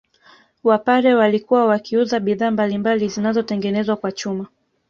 Wapare 0.63 1.13
walikuwa 1.15 1.65
wakiuza 1.65 2.19
bidhaa 2.19 2.51
mbalimbali 2.51 3.07
zinazotengenezwa 3.07 3.95
kwa 3.95 4.11
chuma 4.11 4.47